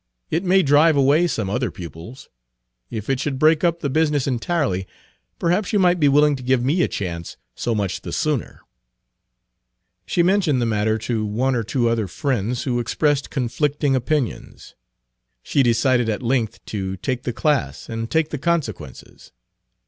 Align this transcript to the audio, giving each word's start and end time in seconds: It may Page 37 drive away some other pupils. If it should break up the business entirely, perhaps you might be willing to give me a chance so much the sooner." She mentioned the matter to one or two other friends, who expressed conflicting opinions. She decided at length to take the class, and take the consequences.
It 0.31 0.43
may 0.43 0.55
Page 0.63 0.69
37 0.69 0.69
drive 0.69 0.97
away 0.97 1.27
some 1.27 1.47
other 1.51 1.69
pupils. 1.69 2.27
If 2.89 3.07
it 3.07 3.19
should 3.19 3.37
break 3.37 3.63
up 3.63 3.81
the 3.81 3.89
business 3.91 4.25
entirely, 4.25 4.87
perhaps 5.37 5.71
you 5.73 5.77
might 5.77 5.99
be 5.99 6.07
willing 6.07 6.35
to 6.37 6.41
give 6.41 6.63
me 6.65 6.81
a 6.81 6.87
chance 6.87 7.37
so 7.53 7.75
much 7.75 8.01
the 8.01 8.11
sooner." 8.11 8.61
She 10.07 10.23
mentioned 10.23 10.59
the 10.59 10.65
matter 10.65 10.97
to 10.97 11.23
one 11.23 11.53
or 11.53 11.61
two 11.61 11.87
other 11.87 12.07
friends, 12.07 12.63
who 12.63 12.79
expressed 12.79 13.29
conflicting 13.29 13.95
opinions. 13.95 14.73
She 15.43 15.61
decided 15.61 16.09
at 16.09 16.23
length 16.23 16.65
to 16.65 16.97
take 16.97 17.21
the 17.21 17.31
class, 17.31 17.87
and 17.87 18.09
take 18.09 18.29
the 18.29 18.39
consequences. 18.39 19.31